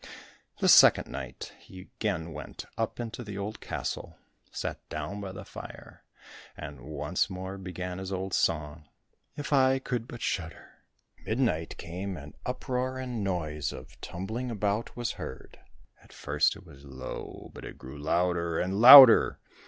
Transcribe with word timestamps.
The 0.59 0.67
second 0.67 1.09
night 1.09 1.53
he 1.59 1.79
again 1.81 2.33
went 2.33 2.65
up 2.75 2.99
into 2.99 3.23
the 3.23 3.37
old 3.37 3.59
castle, 3.61 4.17
sat 4.51 4.79
down 4.89 5.21
by 5.21 5.31
the 5.31 5.45
fire, 5.45 6.03
and 6.57 6.81
once 6.81 7.29
more 7.29 7.55
began 7.59 7.99
his 7.99 8.11
old 8.11 8.33
song, 8.33 8.89
"If 9.37 9.53
I 9.53 9.77
could 9.77 10.07
but 10.07 10.23
shudder." 10.23 10.71
When 11.23 11.37
midnight 11.37 11.77
came, 11.77 12.17
an 12.17 12.33
uproar 12.47 12.97
and 12.97 13.23
noise 13.23 13.71
of 13.71 14.01
tumbling 14.01 14.49
about 14.49 14.97
was 14.97 15.11
heard; 15.11 15.59
at 16.01 16.11
first 16.13 16.55
it 16.55 16.65
was 16.65 16.83
low, 16.83 17.51
but 17.53 17.63
it 17.63 17.77
grew 17.77 17.99
louder 17.99 18.57
and 18.59 18.79
louder. 18.81 19.39